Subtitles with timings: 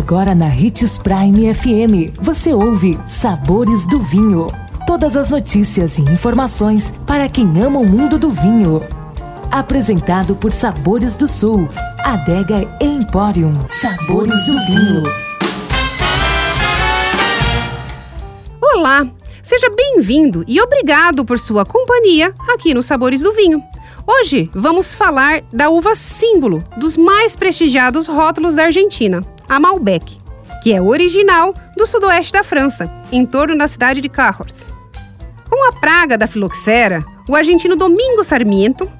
[0.00, 4.46] Agora na Ritz Prime FM, você ouve Sabores do Vinho.
[4.86, 8.80] Todas as notícias e informações para quem ama o mundo do vinho.
[9.50, 11.68] Apresentado por Sabores do Sul,
[12.02, 13.52] Adega Emporium.
[13.68, 15.02] Sabores do Vinho.
[18.58, 19.06] Olá,
[19.42, 23.62] seja bem-vindo e obrigado por sua companhia aqui no Sabores do Vinho.
[24.12, 30.18] Hoje vamos falar da uva símbolo dos mais prestigiados rótulos da Argentina, a Malbec,
[30.64, 34.68] que é original do sudoeste da França, em torno da cidade de Cahors.
[35.48, 38.90] Com a praga da filoxera, o argentino Domingo Sarmiento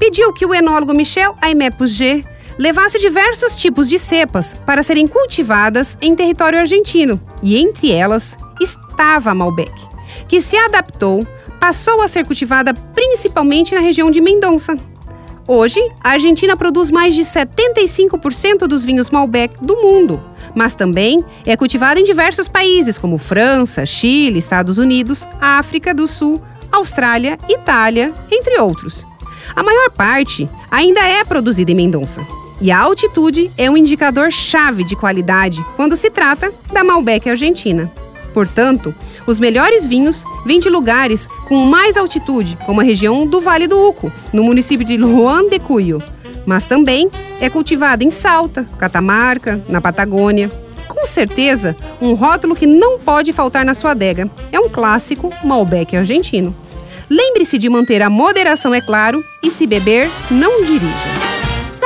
[0.00, 2.26] pediu que o enólogo Michel Aimé Puget
[2.58, 9.30] levasse diversos tipos de cepas para serem cultivadas em território argentino, e entre elas estava
[9.30, 9.72] a Malbec,
[10.26, 11.24] que se adaptou,
[11.66, 14.76] passou a ser cultivada principalmente na região de Mendonça.
[15.48, 20.22] Hoje, a Argentina produz mais de 75% dos vinhos Malbec do mundo,
[20.54, 26.40] mas também é cultivada em diversos países como França, Chile, Estados Unidos, África do Sul,
[26.70, 29.04] Austrália, Itália, entre outros.
[29.56, 32.24] A maior parte ainda é produzida em Mendonça.
[32.60, 37.90] E a altitude é um indicador chave de qualidade quando se trata da Malbec argentina.
[38.36, 38.94] Portanto,
[39.26, 43.88] os melhores vinhos vêm de lugares com mais altitude, como a região do Vale do
[43.88, 46.02] Uco, no município de Juan de Cuyo,
[46.44, 50.50] mas também é cultivada em Salta, Catamarca, na Patagônia.
[50.86, 55.96] Com certeza, um rótulo que não pode faltar na sua adega é um clássico Malbec
[55.96, 56.54] argentino.
[57.08, 61.35] Lembre-se de manter a moderação, é claro, e se beber, não dirija.